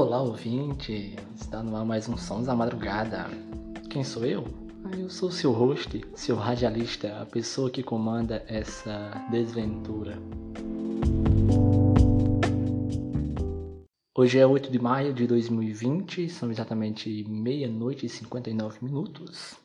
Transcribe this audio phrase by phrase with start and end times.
[0.00, 1.16] Olá, ouvinte!
[1.34, 3.26] Está no ar mais um Sons da Madrugada.
[3.90, 4.44] Quem sou eu?
[4.84, 10.16] Ah, eu sou seu host, seu radialista, a pessoa que comanda essa desventura.
[14.16, 19.56] Hoje é 8 de maio de 2020, são exatamente meia-noite e 59 minutos.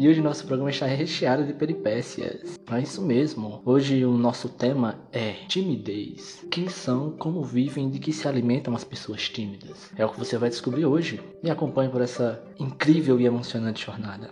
[0.00, 2.58] E hoje nosso programa está recheado de peripécias.
[2.72, 3.60] É isso mesmo.
[3.66, 6.42] Hoje o nosso tema é timidez.
[6.50, 9.92] Quem são, como vivem, de que se alimentam as pessoas tímidas.
[9.98, 11.20] É o que você vai descobrir hoje.
[11.42, 14.30] Me acompanhe por essa incrível e emocionante jornada.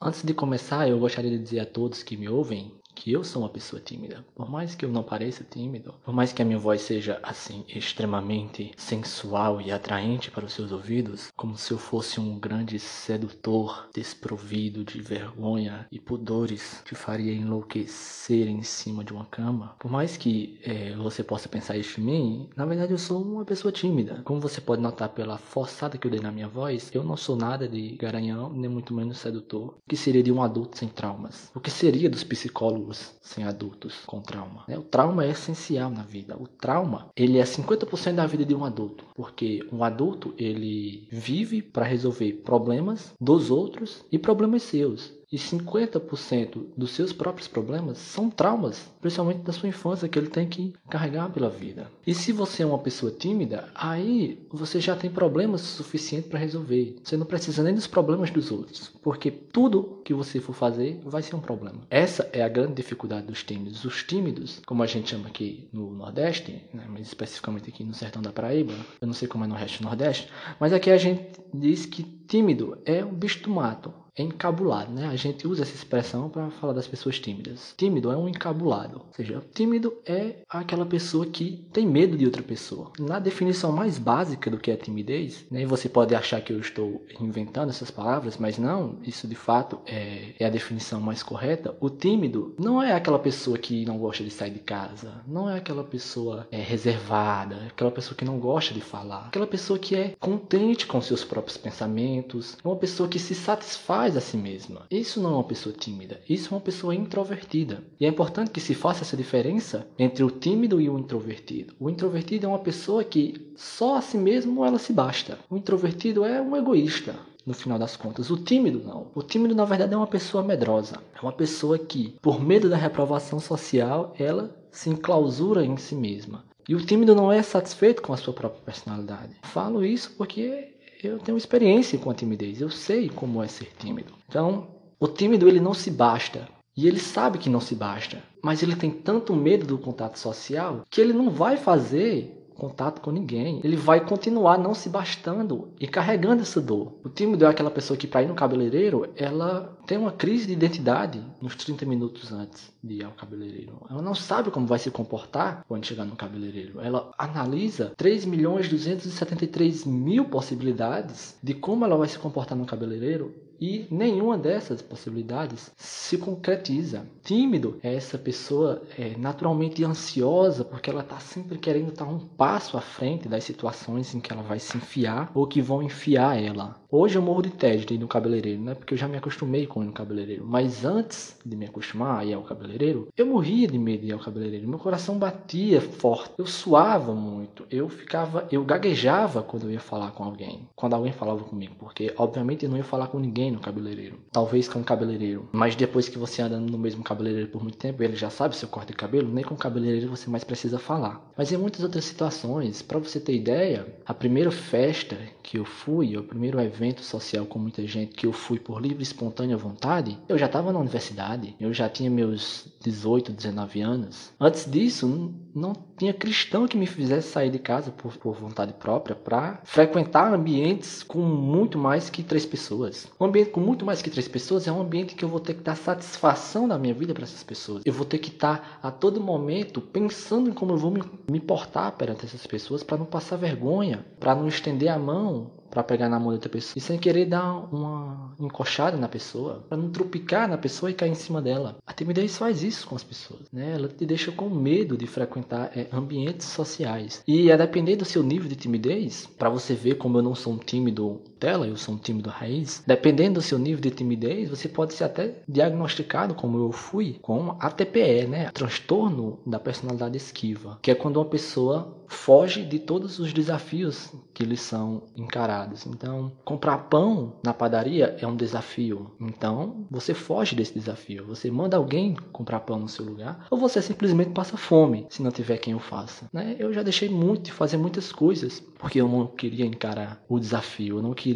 [0.00, 3.42] Antes de começar, eu gostaria de dizer a todos que me ouvem que eu sou
[3.42, 4.24] uma pessoa tímida.
[4.34, 7.64] Por mais que eu não pareça tímido, por mais que a minha voz seja assim
[7.68, 13.88] extremamente sensual e atraente para os seus ouvidos, como se eu fosse um grande sedutor
[13.94, 19.76] desprovido de vergonha e pudores que faria enlouquecer em cima de uma cama.
[19.78, 23.44] Por mais que é, você possa pensar isso de mim, na verdade eu sou uma
[23.44, 24.22] pessoa tímida.
[24.24, 27.36] Como você pode notar pela forçada que eu dei na minha voz, eu não sou
[27.36, 29.76] nada de garanhão, nem muito menos sedutor.
[29.88, 31.52] Que seria de um adulto sem traumas?
[31.54, 34.64] O que seria dos psicólogos sem adultos com trauma.
[34.68, 34.78] Né?
[34.78, 36.36] O trauma é essencial na vida.
[36.38, 41.62] O trauma, ele é 50% da vida de um adulto, porque um adulto, ele vive
[41.62, 45.17] para resolver problemas dos outros e problemas seus.
[45.30, 50.48] E 50% dos seus próprios problemas são traumas, principalmente da sua infância, que ele tem
[50.48, 51.90] que carregar pela vida.
[52.06, 56.96] E se você é uma pessoa tímida, aí você já tem problemas suficientes para resolver.
[57.04, 61.22] Você não precisa nem dos problemas dos outros, porque tudo que você for fazer vai
[61.22, 61.82] ser um problema.
[61.90, 63.84] Essa é a grande dificuldade dos tímidos.
[63.84, 68.22] Os tímidos, como a gente chama aqui no Nordeste, né, mas especificamente aqui no sertão
[68.22, 71.38] da Paraíba, eu não sei como é no resto do Nordeste, mas aqui a gente
[71.52, 73.92] diz que tímido é um bicho do mato
[74.22, 75.08] encabulado, né?
[75.08, 77.74] A gente usa essa expressão para falar das pessoas tímidas.
[77.76, 82.42] Tímido é um encabulado, ou seja, tímido é aquela pessoa que tem medo de outra
[82.42, 82.90] pessoa.
[82.98, 85.64] Na definição mais básica do que é timidez, né?
[85.66, 90.34] Você pode achar que eu estou inventando essas palavras, mas não, isso de fato é,
[90.38, 91.76] é a definição mais correta.
[91.80, 95.58] O tímido não é aquela pessoa que não gosta de sair de casa, não é
[95.58, 99.94] aquela pessoa é, reservada, é aquela pessoa que não gosta de falar, aquela pessoa que
[99.94, 104.86] é contente com seus próprios pensamentos, é uma pessoa que se satisfaz a si mesma.
[104.90, 107.82] Isso não é uma pessoa tímida, isso é uma pessoa introvertida.
[108.00, 111.74] E é importante que se faça essa diferença entre o tímido e o introvertido.
[111.78, 115.38] O introvertido é uma pessoa que só a si mesmo ela se basta.
[115.50, 117.14] O introvertido é um egoísta
[117.44, 118.30] no final das contas.
[118.30, 119.10] O tímido não.
[119.14, 120.98] O tímido na verdade é uma pessoa medrosa.
[121.16, 126.44] É uma pessoa que, por medo da reprovação social, ela se enclausura em si mesma.
[126.68, 129.36] E o tímido não é satisfeito com a sua própria personalidade.
[129.42, 134.14] Falo isso porque eu tenho experiência com a timidez, eu sei como é ser tímido.
[134.28, 136.48] Então, o tímido ele não se basta.
[136.76, 140.84] E ele sabe que não se basta, mas ele tem tanto medo do contato social
[140.88, 143.60] que ele não vai fazer contato com ninguém.
[143.62, 146.98] Ele vai continuar não se bastando e carregando essa dor.
[147.04, 150.52] O tímido é aquela pessoa que, para ir no cabeleireiro, ela tem uma crise de
[150.52, 153.86] identidade nos 30 minutos antes de ir ao cabeleireiro.
[153.88, 156.80] Ela não sabe como vai se comportar quando chegar no cabeleireiro.
[156.80, 163.47] Ela analisa 3 milhões 273 mil possibilidades de como ela vai se comportar no cabeleireiro
[163.60, 167.06] e nenhuma dessas possibilidades se concretiza.
[167.22, 172.76] Tímido é essa pessoa é, naturalmente ansiosa porque ela está sempre querendo estar um passo
[172.76, 176.80] à frente das situações em que ela vai se enfiar ou que vão enfiar ela.
[176.90, 178.74] Hoje eu morro de tédio de ir no cabeleireiro, né?
[178.74, 180.42] Porque eu já me acostumei com ir no cabeleireiro.
[180.46, 184.12] Mas antes de me acostumar a ir ao cabeleireiro, eu morria de medo de ir
[184.12, 184.66] ao cabeleireiro.
[184.66, 186.32] Meu coração batia forte.
[186.38, 187.66] Eu suava muito.
[187.70, 190.66] Eu ficava, eu gaguejava quando eu ia falar com alguém.
[190.74, 194.18] Quando alguém falava comigo, porque obviamente eu não ia falar com ninguém no cabeleireiro.
[194.32, 195.46] Talvez com um cabeleireiro.
[195.52, 198.66] Mas depois que você anda no mesmo cabeleireiro por muito tempo, ele já sabe seu
[198.66, 201.30] corte de cabelo, nem com o cabeleireiro você mais precisa falar.
[201.36, 206.16] Mas em muitas outras situações, para você ter ideia, a primeira festa que eu fui,
[206.16, 209.56] o primeiro evento evento social com muita gente que eu fui por livre e espontânea
[209.56, 214.32] vontade, eu já estava na universidade, eu já tinha meus 18, 19 anos.
[214.40, 219.16] Antes disso, não tinha cristão que me fizesse sair de casa por, por vontade própria
[219.16, 223.08] para frequentar ambientes com muito mais que três pessoas.
[223.20, 225.54] Um ambiente com muito mais que três pessoas é um ambiente que eu vou ter
[225.54, 227.82] que dar satisfação da minha vida para essas pessoas.
[227.84, 231.40] Eu vou ter que estar a todo momento pensando em como eu vou me, me
[231.40, 236.08] portar perante essas pessoas para não passar vergonha, para não estender a mão para pegar
[236.08, 239.90] na mão da outra pessoa e sem querer dar uma encoxada na pessoa, para não
[239.90, 241.76] trupicar na pessoa e cair em cima dela.
[241.86, 243.74] A timidez faz isso com as pessoas, né?
[243.74, 247.22] Ela te deixa com medo de frequentar é, ambientes sociais.
[247.26, 250.52] E a depender do seu nível de timidez, para você ver como eu não sou
[250.52, 252.82] um tímido Nutella, eu sou um tímido raiz.
[252.84, 257.56] Dependendo do seu nível de timidez, você pode ser até diagnosticado, como eu fui, com
[257.60, 258.50] ATPE, né?
[258.50, 264.44] Transtorno da personalidade esquiva, que é quando uma pessoa foge de todos os desafios que
[264.44, 265.86] lhes são encarados.
[265.86, 269.12] Então, comprar pão na padaria é um desafio.
[269.20, 271.26] Então, você foge desse desafio.
[271.26, 275.30] Você manda alguém comprar pão no seu lugar, ou você simplesmente passa fome se não
[275.30, 276.28] tiver quem o faça.
[276.32, 276.56] Né?
[276.58, 280.98] Eu já deixei muito de fazer muitas coisas porque eu não queria encarar o desafio,
[280.98, 281.27] eu não queria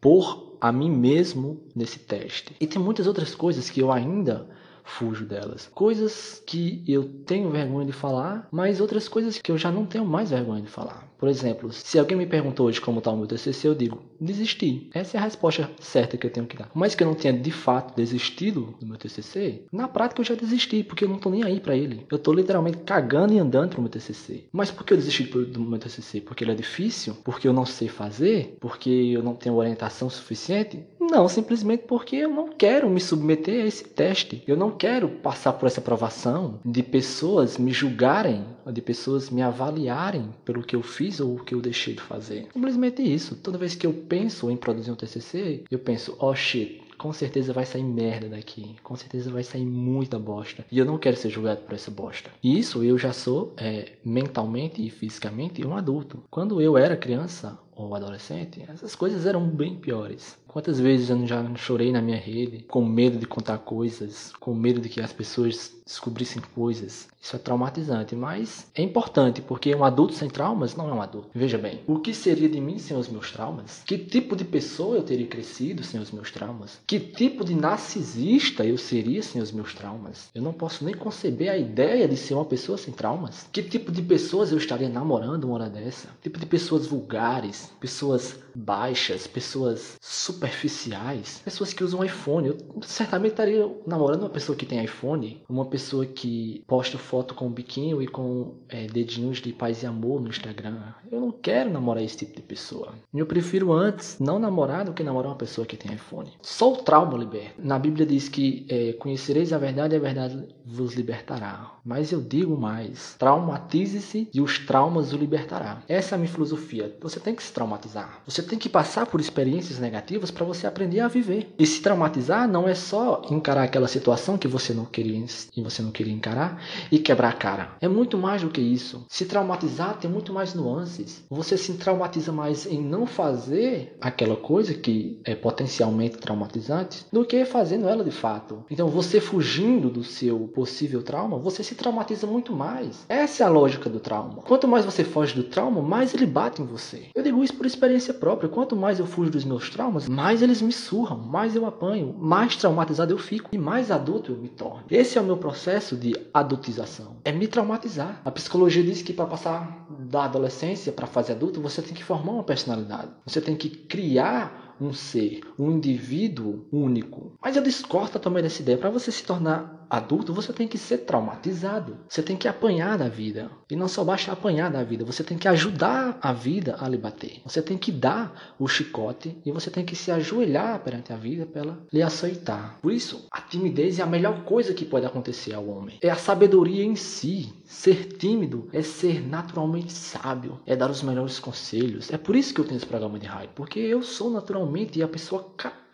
[0.00, 2.54] pôr a mim mesmo nesse teste.
[2.60, 4.48] E tem muitas outras coisas que eu ainda
[4.84, 5.70] fujo delas.
[5.74, 10.04] Coisas que eu tenho vergonha de falar, mas outras coisas que eu já não tenho
[10.04, 11.06] mais vergonha de falar.
[11.18, 14.88] Por exemplo, se alguém me perguntou hoje como está o meu TCC, eu digo, desisti.
[14.94, 16.70] Essa é a resposta certa que eu tenho que dar.
[16.72, 20.34] Mas que eu não tenha de fato desistido do meu TCC, na prática eu já
[20.34, 22.06] desisti, porque eu não estou nem aí para ele.
[22.10, 24.44] Eu estou literalmente cagando e andando pro meu TCC.
[24.52, 26.20] Mas por que eu desisti do meu TCC?
[26.20, 27.16] Porque ele é difícil?
[27.24, 28.56] Porque eu não sei fazer?
[28.60, 30.86] Porque eu não tenho orientação suficiente?
[31.00, 34.42] Não, simplesmente porque eu não quero me submeter a esse teste.
[34.46, 40.28] Eu não quero passar por essa aprovação de pessoas me julgarem, de pessoas me avaliarem
[40.44, 42.46] pelo que eu fiz ou o que eu deixei de fazer.
[42.52, 43.36] Simplesmente isso.
[43.36, 47.52] Toda vez que eu penso em produzir um TCC, eu penso, oh shit, com certeza
[47.52, 48.76] vai sair merda daqui.
[48.82, 50.66] Com certeza vai sair muita bosta.
[50.70, 52.28] E eu não quero ser julgado por essa bosta.
[52.42, 56.24] E isso eu já sou é, mentalmente e fisicamente um adulto.
[56.30, 60.36] Quando eu era criança ou adolescente, essas coisas eram bem piores.
[60.48, 64.80] Quantas vezes eu já chorei na minha rede, com medo de contar coisas, com medo
[64.80, 67.08] de que as pessoas descobrissem coisas.
[67.20, 71.28] Isso é traumatizante, mas é importante, porque um adulto sem traumas não é um adulto.
[71.34, 73.82] Veja bem, o que seria de mim sem os meus traumas?
[73.86, 76.78] Que tipo de pessoa eu teria crescido sem os meus traumas?
[76.86, 80.28] Que tipo de narcisista eu seria sem os meus traumas?
[80.34, 83.46] Eu não posso nem conceber a ideia de ser uma pessoa sem traumas.
[83.50, 86.08] Que tipo de pessoas eu estaria namorando uma hora dessa?
[86.20, 92.48] Que tipo de pessoas vulgares, pessoas baixas, pessoas superficiais, pessoas que usam iPhone.
[92.48, 97.50] Eu certamente estaria namorando uma pessoa que tem iPhone, uma pessoa que posta foto com
[97.50, 100.78] biquinho e com é, dedinhos de paz e amor no Instagram.
[101.10, 102.94] Eu não quero namorar esse tipo de pessoa.
[103.14, 106.32] Eu prefiro antes não namorar do que namorar uma pessoa que tem iPhone.
[106.42, 107.54] Só o trauma liberta.
[107.58, 111.77] Na Bíblia diz que é, conhecereis a verdade e a verdade vos libertará.
[111.88, 115.82] Mas eu digo mais: traumatize-se e os traumas o libertará.
[115.88, 116.94] Essa é a minha filosofia.
[117.00, 118.20] Você tem que se traumatizar.
[118.26, 121.54] Você tem que passar por experiências negativas para você aprender a viver.
[121.58, 125.08] E se traumatizar não é só encarar aquela situação que você não queria
[125.56, 126.62] e você não queria encarar
[126.92, 127.70] e quebrar a cara.
[127.80, 129.06] É muito mais do que isso.
[129.08, 131.24] Se traumatizar tem muito mais nuances.
[131.30, 137.46] Você se traumatiza mais em não fazer aquela coisa que é potencialmente traumatizante do que
[137.46, 138.66] fazendo ela de fato.
[138.70, 143.06] Então você fugindo do seu possível trauma, você se traumatiza muito mais.
[143.08, 144.42] Essa é a lógica do trauma.
[144.42, 147.08] Quanto mais você foge do trauma, mais ele bate em você.
[147.14, 148.48] Eu digo isso por experiência própria.
[148.48, 152.56] Quanto mais eu fujo dos meus traumas, mais eles me surram, mais eu apanho, mais
[152.56, 154.82] traumatizado eu fico e mais adulto eu me torno.
[154.90, 157.16] Esse é o meu processo de adultização.
[157.24, 158.20] É me traumatizar.
[158.24, 162.04] A psicologia diz que para passar da adolescência para a fase adulta, você tem que
[162.04, 163.10] formar uma personalidade.
[163.26, 167.32] Você tem que criar um ser, um indivíduo único.
[167.42, 168.78] Mas eu discordo também dessa ideia.
[168.78, 171.96] Para você se tornar adulto, você tem que ser traumatizado.
[172.08, 173.50] Você tem que apanhar da vida.
[173.70, 176.96] E não só basta apanhar da vida, você tem que ajudar a vida a lhe
[176.96, 177.40] bater.
[177.44, 181.46] Você tem que dar o chicote e você tem que se ajoelhar perante a vida
[181.46, 182.78] para ela lhe aceitar.
[182.80, 185.98] Por isso, a timidez é a melhor coisa que pode acontecer ao homem.
[186.02, 187.52] É a sabedoria em si.
[187.64, 192.10] Ser tímido é ser naturalmente sábio, é dar os melhores conselhos.
[192.10, 195.08] É por isso que eu tenho esse programa de rádio, porque eu sou naturalmente a
[195.08, 195.87] pessoa capaz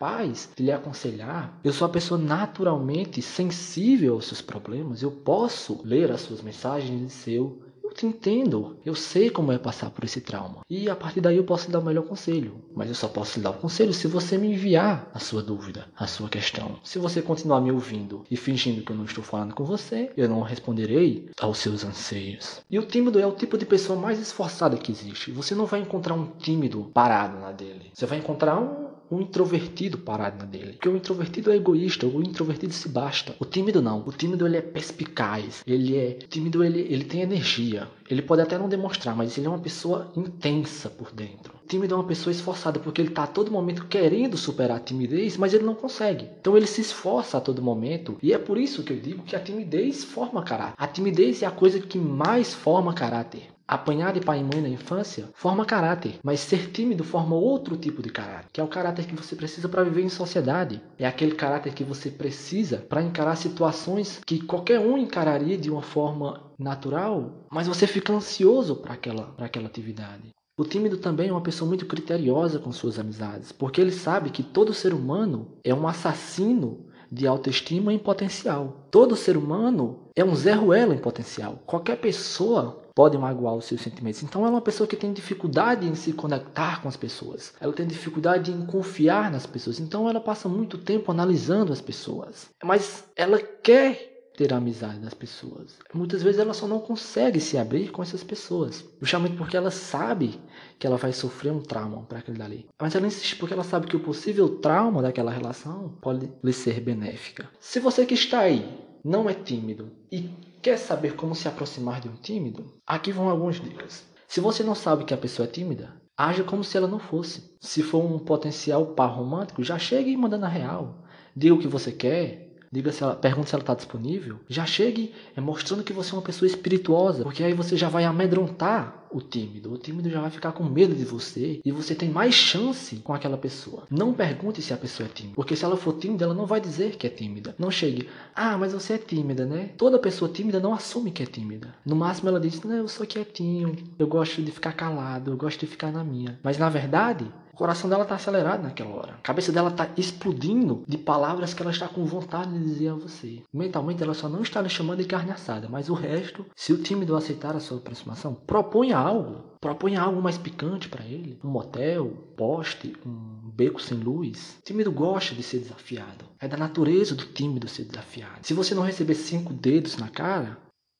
[0.55, 1.59] de lhe aconselhar.
[1.63, 5.01] Eu sou a pessoa naturalmente sensível aos seus problemas.
[5.01, 9.89] Eu posso ler as suas mensagens e seu te entendo, eu sei como é passar
[9.89, 10.59] por esse trauma.
[10.69, 12.61] E a partir daí eu posso dar o melhor conselho.
[12.75, 16.05] Mas eu só posso dar o conselho se você me enviar a sua dúvida, a
[16.05, 16.77] sua questão.
[16.83, 20.27] Se você continuar me ouvindo e fingindo que eu não estou falando com você, eu
[20.27, 22.61] não responderei aos seus anseios.
[22.69, 25.31] E o tímido é o tipo de pessoa mais esforçada que existe.
[25.31, 27.91] Você não vai encontrar um tímido parado na dele.
[27.93, 30.73] Você vai encontrar um um introvertido parado na dele.
[30.73, 33.35] Porque o introvertido é egoísta, o introvertido se basta.
[33.39, 34.03] O tímido não.
[34.05, 35.63] O tímido ele é perspicaz.
[35.65, 37.87] Ele é tímido, ele, ele tem energia.
[38.09, 41.53] Ele pode até não demonstrar, mas ele é uma pessoa intensa por dentro.
[41.63, 44.79] O tímido é uma pessoa esforçada porque ele está a todo momento querendo superar a
[44.79, 46.29] timidez, mas ele não consegue.
[46.39, 49.35] Então ele se esforça a todo momento e é por isso que eu digo que
[49.35, 50.75] a timidez forma caráter.
[50.77, 53.54] A timidez é a coisa que mais forma caráter.
[53.67, 58.01] Apanhar de pai e mãe na infância forma caráter, mas ser tímido forma outro tipo
[58.01, 60.81] de caráter, que é o caráter que você precisa para viver em sociedade.
[60.99, 65.81] É aquele caráter que você precisa para encarar situações que qualquer um encararia de uma
[65.81, 70.29] forma natural, mas você fica ansioso para aquela, aquela atividade.
[70.57, 74.43] O tímido também é uma pessoa muito criteriosa com suas amizades, porque ele sabe que
[74.43, 78.87] todo ser humano é um assassino de autoestima em potencial.
[78.89, 81.61] Todo ser humano é um Zé Ruela em potencial.
[81.65, 84.23] Qualquer pessoa pode magoar os seus sentimentos.
[84.23, 87.53] Então ela é uma pessoa que tem dificuldade em se conectar com as pessoas.
[87.59, 89.79] Ela tem dificuldade em confiar nas pessoas.
[89.79, 92.49] Então ela passa muito tempo analisando as pessoas.
[92.63, 95.77] Mas ela quer ter a amizade das pessoas.
[95.93, 100.39] Muitas vezes ela só não consegue se abrir com essas pessoas, justamente porque ela sabe
[100.77, 102.67] que ela vai sofrer um trauma para aquele dali.
[102.79, 106.81] Mas ela insiste porque ela sabe que o possível trauma daquela relação pode lhe ser
[106.81, 107.49] benéfica.
[107.59, 110.29] Se você que está aí não é tímido e
[110.65, 114.03] quer saber como se aproximar de um tímido, aqui vão algumas dicas.
[114.27, 117.55] Se você não sabe que a pessoa é tímida, haja como se ela não fosse.
[117.61, 121.03] Se for um potencial par romântico, já chegue mandando a real.
[121.35, 125.13] Diga o que você quer, diga se ela, pergunte se ela está disponível, já chegue
[125.35, 129.21] é, mostrando que você é uma pessoa espirituosa, porque aí você já vai amedrontar o
[129.21, 129.71] tímido.
[129.71, 133.13] O tímido já vai ficar com medo de você e você tem mais chance com
[133.13, 133.83] aquela pessoa.
[133.89, 136.59] Não pergunte se a pessoa é tímida, porque se ela for tímida, ela não vai
[136.59, 137.55] dizer que é tímida.
[137.57, 139.69] Não chegue, ah, mas você é tímida, né?
[139.77, 141.73] Toda pessoa tímida não assume que é tímida.
[141.85, 145.61] No máximo ela diz, não, eu sou quietinho, eu gosto de ficar calado, eu gosto
[145.61, 146.37] de ficar na minha.
[146.43, 149.13] Mas na verdade, o coração dela está acelerado naquela hora.
[149.13, 152.95] A cabeça dela está explodindo de palavras que ela está com vontade de dizer a
[152.95, 153.43] você.
[153.53, 156.77] Mentalmente ela só não está lhe chamando de carne assada, mas o resto, se o
[156.77, 159.55] tímido aceitar a sua aproximação, proponha algo.
[159.61, 161.39] Proponha algo mais picante para ele.
[161.41, 164.57] Um motel, poste, um beco sem luz.
[164.59, 166.25] O tímido gosta de ser desafiado.
[166.41, 168.45] É da natureza do tímido ser desafiado.
[168.45, 170.57] Se você não receber cinco dedos na cara,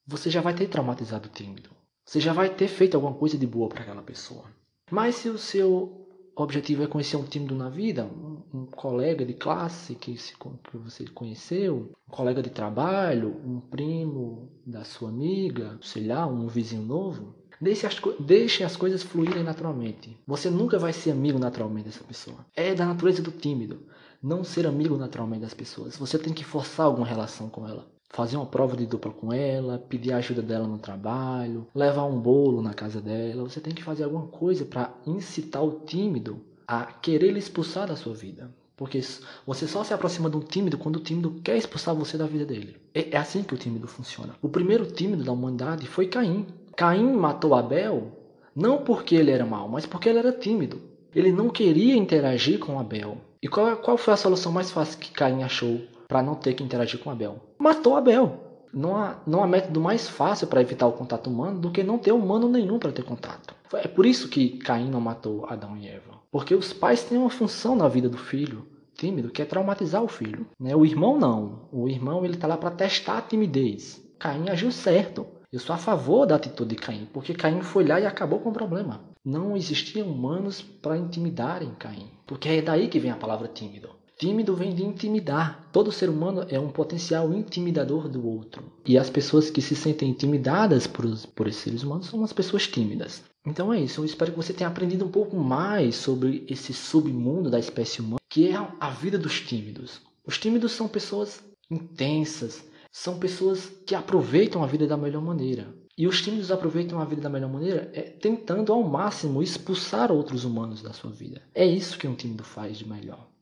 [0.07, 1.69] você já vai ter traumatizado o tímido.
[2.05, 4.45] Você já vai ter feito alguma coisa de boa para aquela pessoa.
[4.89, 6.04] Mas se o seu
[6.35, 10.33] o objetivo é conhecer um tímido na vida, um, um colega de classe que, se,
[10.35, 16.47] que você conheceu, um colega de trabalho, um primo da sua amiga, sei lá, um
[16.47, 17.33] vizinho novo.
[17.61, 20.17] Deixe as, deixe as coisas fluírem naturalmente.
[20.27, 22.45] Você nunca vai ser amigo naturalmente dessa pessoa.
[22.53, 23.85] É da natureza do tímido
[24.21, 25.95] não ser amigo naturalmente das pessoas.
[25.95, 29.77] Você tem que forçar alguma relação com ela fazer uma prova de dupla com ela,
[29.77, 33.43] pedir a ajuda dela no trabalho, levar um bolo na casa dela.
[33.43, 37.97] Você tem que fazer alguma coisa para incitar o tímido a querer lhe expulsar da
[37.97, 38.49] sua vida.
[38.77, 39.01] Porque
[39.45, 42.45] você só se aproxima de um tímido quando o tímido quer expulsar você da vida
[42.45, 42.77] dele.
[42.93, 44.33] É, é assim que o tímido funciona.
[44.41, 46.47] O primeiro tímido da humanidade foi Caim.
[46.75, 48.13] Caim matou Abel
[48.55, 50.81] não porque ele era mau, mas porque ele era tímido.
[51.13, 53.17] Ele não queria interagir com Abel.
[53.41, 56.63] E qual, qual foi a solução mais fácil que Caim achou para não ter que
[56.63, 57.39] interagir com Abel.
[57.57, 58.41] Matou Abel.
[58.73, 61.97] Não há, não há método mais fácil para evitar o contato humano do que não
[61.97, 63.55] ter humano nenhum para ter contato.
[63.73, 66.19] É por isso que Caim não matou Adão e Eva.
[66.29, 70.07] Porque os pais têm uma função na vida do filho tímido que é traumatizar o
[70.07, 70.47] filho.
[70.59, 70.75] Né?
[70.75, 71.67] O irmão não.
[71.71, 74.01] O irmão ele está lá para testar a timidez.
[74.17, 75.27] Caim agiu certo.
[75.51, 78.49] Eu sou a favor da atitude de Caim, porque Caim foi lá e acabou com
[78.49, 79.01] o problema.
[79.23, 83.89] Não existiam humanos para intimidarem Caim, porque é daí que vem a palavra tímido.
[84.17, 85.67] Tímido vem de intimidar.
[85.73, 88.63] Todo ser humano é um potencial intimidador do outro.
[88.85, 91.05] E as pessoas que se sentem intimidadas por,
[91.35, 93.21] por esses seres humanos são as pessoas tímidas.
[93.45, 93.99] Então é isso.
[93.99, 98.21] Eu espero que você tenha aprendido um pouco mais sobre esse submundo da espécie humana,
[98.29, 99.99] que é a vida dos tímidos.
[100.25, 105.75] Os tímidos são pessoas intensas, são pessoas que aproveitam a vida da melhor maneira.
[105.97, 110.45] E os tímidos aproveitam a vida da melhor maneira é tentando ao máximo expulsar outros
[110.45, 111.41] humanos da sua vida.
[111.53, 113.34] É isso que um tímido faz de melhor.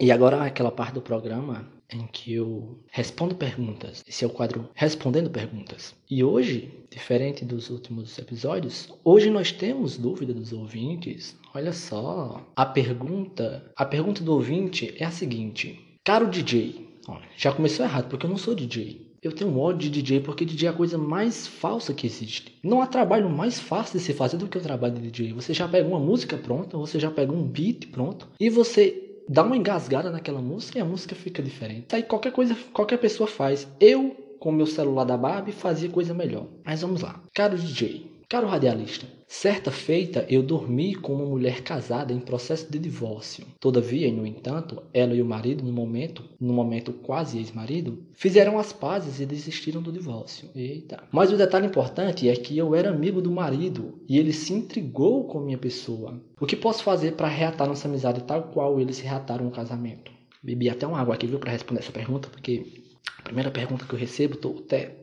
[0.00, 4.04] E agora aquela parte do programa em que eu respondo perguntas.
[4.06, 5.92] Esse é o quadro Respondendo Perguntas.
[6.08, 11.36] E hoje, diferente dos últimos episódios, hoje nós temos dúvida dos ouvintes.
[11.52, 16.86] Olha só, a pergunta, a pergunta do ouvinte é a seguinte: Caro DJ,
[17.36, 19.08] já começou errado porque eu não sou DJ.
[19.20, 22.56] Eu tenho um ódio de DJ porque DJ é a coisa mais falsa que existe.
[22.62, 25.32] Não há trabalho mais fácil de se fazer do que o trabalho de DJ.
[25.32, 29.42] Você já pega uma música pronta, você já pega um beat pronto e você dá
[29.42, 31.94] uma engasgada naquela música e a música fica diferente.
[31.94, 33.68] Aí qualquer coisa, qualquer pessoa faz.
[33.78, 36.46] Eu, com meu celular da Barbie, fazia coisa melhor.
[36.64, 37.20] Mas vamos lá.
[37.34, 42.78] Caro DJ, caro radialista, certa feita eu dormi com uma mulher casada em processo de
[42.78, 43.46] divórcio.
[43.58, 48.70] Todavia, no entanto, ela e o marido, no momento, no momento quase ex-marido, fizeram as
[48.70, 50.50] pazes e desistiram do divórcio.
[50.54, 51.02] Eita.
[51.10, 55.24] Mas o detalhe importante é que eu era amigo do marido e ele se intrigou
[55.24, 56.20] com minha pessoa.
[56.38, 60.12] O que posso fazer para reatar nossa amizade tal qual eles reataram o casamento?
[60.42, 62.84] Bebi até uma água aqui, viu, para responder essa pergunta, porque
[63.18, 64.94] a primeira pergunta que eu recebo, tô até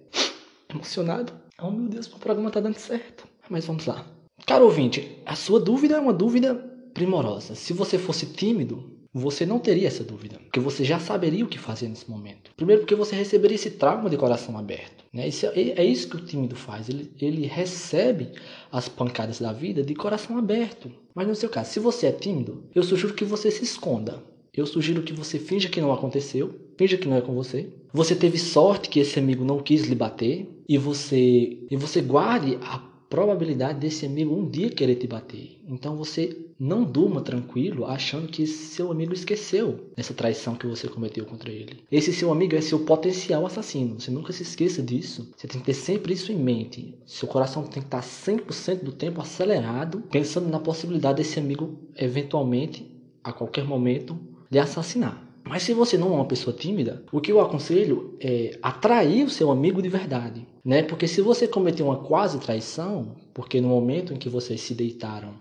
[0.70, 1.34] emocionado.
[1.62, 3.26] Oh meu Deus, o programa tá dando certo.
[3.50, 4.06] Mas vamos lá.
[4.46, 6.54] Caro ouvinte, a sua dúvida é uma dúvida
[6.94, 7.56] primorosa.
[7.56, 11.58] Se você fosse tímido, você não teria essa dúvida, porque você já saberia o que
[11.58, 12.52] fazer nesse momento.
[12.58, 15.06] Primeiro, porque você receberia esse trauma de coração aberto.
[15.14, 15.30] Né?
[15.30, 18.34] Isso é, é, isso que o tímido faz, ele, ele recebe
[18.70, 20.92] as pancadas da vida de coração aberto.
[21.16, 24.22] Mas no seu caso, se você é tímido, eu sugiro que você se esconda.
[24.56, 27.70] Eu sugiro que você finja que não aconteceu, finja que não é com você.
[27.94, 32.58] Você teve sorte que esse amigo não quis lhe bater e você e você guarde
[32.62, 35.62] a probabilidade desse amigo um dia querer te bater.
[35.68, 41.26] Então você não durma tranquilo achando que seu amigo esqueceu essa traição que você cometeu
[41.26, 41.84] contra ele.
[41.92, 44.00] Esse seu amigo é seu potencial assassino.
[44.00, 45.32] Você nunca se esqueça disso.
[45.36, 46.98] Você tem que ter sempre isso em mente.
[47.06, 52.90] Seu coração tem que estar 100% do tempo acelerado, pensando na possibilidade desse amigo eventualmente,
[53.24, 54.18] a qualquer momento,
[54.52, 55.26] lhe assassinar.
[55.48, 59.30] Mas se você não é uma pessoa tímida, o que eu aconselho é atrair o
[59.30, 60.82] seu amigo de verdade, né?
[60.82, 65.36] Porque se você cometeu uma quase traição, porque no momento em que vocês se deitaram,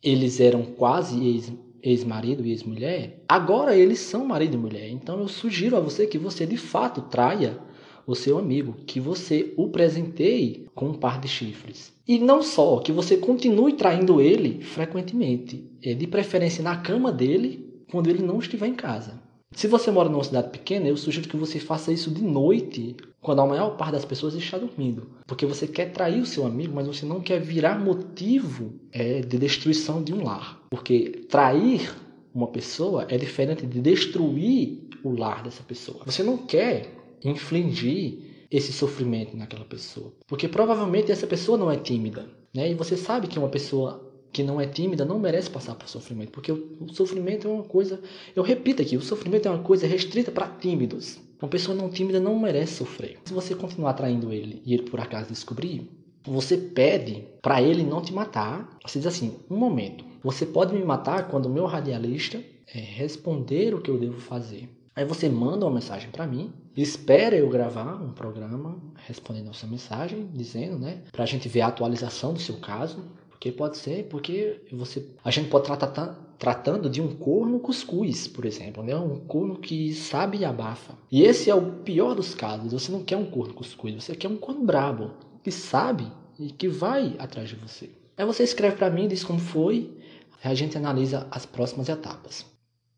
[0.00, 4.88] eles eram quase ex-marido e ex-mulher, agora eles são marido e mulher.
[4.90, 7.58] Então eu sugiro a você que você de fato traia
[8.06, 11.92] o seu amigo, que você o presenteie com um par de chifres.
[12.06, 17.67] E não só, que você continue traindo ele frequentemente, é, de preferência na cama dele,
[17.90, 19.20] quando ele não estiver em casa.
[19.52, 23.40] Se você mora numa cidade pequena, eu sugiro que você faça isso de noite, quando
[23.40, 25.08] a maior parte das pessoas está dormindo.
[25.26, 29.38] Porque você quer trair o seu amigo, mas você não quer virar motivo é, de
[29.38, 30.62] destruição de um lar.
[30.70, 31.90] Porque trair
[32.34, 36.02] uma pessoa é diferente de destruir o lar dessa pessoa.
[36.04, 36.92] Você não quer
[37.24, 40.12] infligir esse sofrimento naquela pessoa.
[40.26, 42.26] Porque provavelmente essa pessoa não é tímida.
[42.54, 42.70] Né?
[42.70, 46.30] E você sabe que uma pessoa que não é tímida não merece passar por sofrimento,
[46.30, 48.00] porque o, sofrimento é uma coisa,
[48.34, 51.18] eu repito aqui, o sofrimento é uma coisa restrita para tímidos.
[51.40, 53.18] Uma pessoa não tímida não merece sofrer.
[53.24, 55.88] Se você continuar atraindo ele e ele por acaso descobrir,
[56.24, 58.76] você pede para ele não te matar.
[58.84, 62.42] Você diz assim: um momento, você pode me matar quando o meu radialista
[62.74, 64.68] é, responder o que eu devo fazer.
[64.94, 69.68] Aí você manda uma mensagem para mim, espera eu gravar um programa respondendo a sua
[69.68, 73.04] mensagem, dizendo, né, para a gente ver a atualização do seu caso.
[73.38, 78.44] Porque pode ser, porque você, a gente pode estar tratando de um corno cuscuz, por
[78.44, 78.96] exemplo, né?
[78.96, 80.98] Um corno que sabe e abafa.
[81.10, 82.72] E esse é o pior dos casos.
[82.72, 85.12] Você não quer um corno cuscuz, você quer um corno brabo,
[85.44, 87.88] que sabe e que vai atrás de você.
[88.16, 89.96] Aí você escreve para mim, diz como foi,
[90.42, 92.44] a gente analisa as próximas etapas.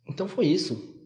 [0.08, 0.99] Então foi isso.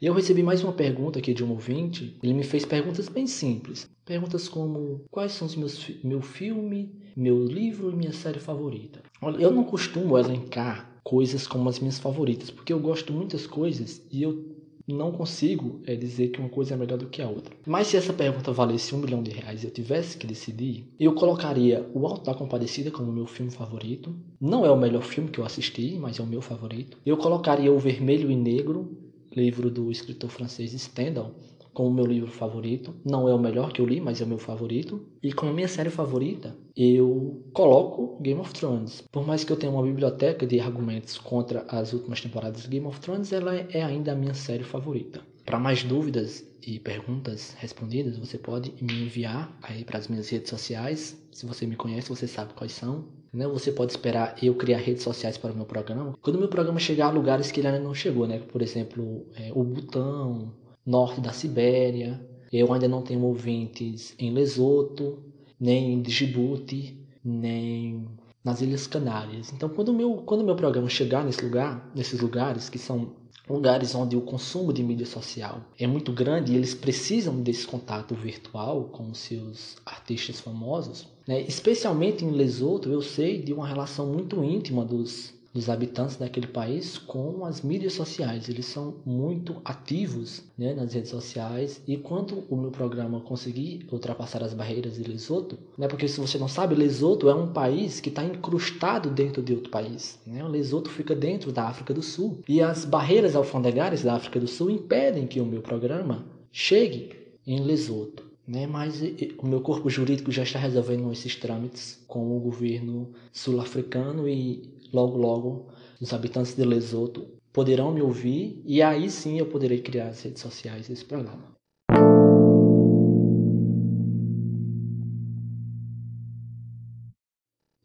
[0.00, 2.16] E eu recebi mais uma pergunta aqui de um ouvinte.
[2.22, 3.88] Ele me fez perguntas bem simples.
[4.04, 9.00] Perguntas como: quais são os meus meu filme, meu livro e minha série favorita?
[9.22, 13.46] Olha, eu não costumo elencar coisas como as minhas favoritas, porque eu gosto de muitas
[13.46, 14.54] coisas e eu
[14.86, 17.54] não consigo é, dizer que uma coisa é melhor do que a outra.
[17.66, 21.14] Mas se essa pergunta valesse um milhão de reais e eu tivesse que decidir, eu
[21.14, 24.14] colocaria O Alto da Compadecida como meu filme favorito.
[24.40, 26.98] Não é o melhor filme que eu assisti, mas é o meu favorito.
[27.04, 29.03] Eu colocaria O Vermelho e Negro,
[29.36, 31.34] livro do escritor francês Stendhal,
[31.74, 32.94] como meu livro favorito.
[33.04, 35.04] Não é o melhor que eu li, mas é o meu favorito.
[35.22, 39.02] E como minha série favorita, eu coloco Game of Thrones.
[39.12, 42.86] Por mais que eu tenha uma biblioteca de argumentos contra as últimas temporadas de Game
[42.86, 45.20] of Thrones, ela é ainda a minha série favorita.
[45.44, 50.48] Para mais dúvidas e perguntas respondidas, você pode me enviar aí para as minhas redes
[50.48, 51.20] sociais.
[51.32, 53.04] Se você me conhece, você sabe quais são.
[53.34, 53.46] Né?
[53.48, 56.14] Você pode esperar eu criar redes sociais para o meu programa.
[56.22, 58.38] Quando o meu programa chegar a lugares que ele ainda não chegou, né?
[58.38, 60.52] Por exemplo, é, o Butão,
[60.86, 62.20] norte da Sibéria.
[62.52, 65.18] Eu ainda não tenho ouvintes em Lesoto,
[65.58, 68.06] nem em Djibouti, nem
[68.44, 69.52] nas Ilhas Canárias.
[69.52, 73.16] Então, quando o meu, quando o meu programa chegar nesse lugar, nesses lugares que são
[73.48, 78.14] lugares onde o consumo de mídia social é muito grande e eles precisam desse contato
[78.14, 81.42] virtual com seus artistas famosos, né?
[81.42, 86.98] especialmente em Lesoto, eu sei de uma relação muito íntima dos dos habitantes daquele país
[86.98, 88.48] com as mídias sociais.
[88.48, 94.42] Eles são muito ativos né, nas redes sociais e quando o meu programa conseguir ultrapassar
[94.42, 98.08] as barreiras de Lesoto, né, porque se você não sabe, Lesoto é um país que
[98.08, 100.18] está incrustado dentro de outro país.
[100.26, 100.44] Né?
[100.44, 104.48] O Lesoto fica dentro da África do Sul e as barreiras alfandegárias da África do
[104.48, 107.12] Sul impedem que o meu programa chegue
[107.46, 108.24] em Lesoto.
[108.46, 108.66] Né?
[108.66, 109.00] Mas
[109.38, 115.18] o meu corpo jurídico já está resolvendo esses trâmites com o governo sul-africano e logo
[115.18, 115.66] logo
[116.00, 120.42] os habitantes de Lesoto poderão me ouvir e aí sim eu poderei criar as redes
[120.42, 121.54] sociais desse programa.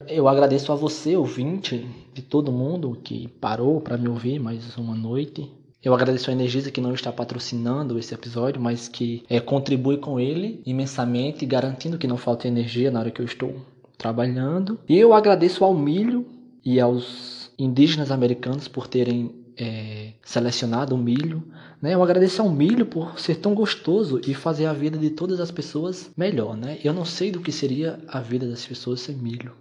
[0.08, 4.95] Eu agradeço a você, ouvinte, de todo mundo que parou para me ouvir mais uma
[4.95, 5.52] noite.
[5.84, 10.19] Eu agradeço a Energisa que não está patrocinando esse episódio, mas que é, contribui com
[10.19, 13.56] ele imensamente, garantindo que não falte energia na hora que eu estou
[13.98, 14.80] trabalhando.
[14.89, 16.26] E eu agradeço ao Milho
[16.69, 21.43] e aos indígenas americanos por terem é, selecionado o milho.
[21.82, 21.95] Né?
[21.95, 25.49] Eu agradeço ao milho por ser tão gostoso e fazer a vida de todas as
[25.49, 26.55] pessoas melhor.
[26.55, 26.77] Né?
[26.84, 29.51] Eu não sei do que seria a vida das pessoas sem milho.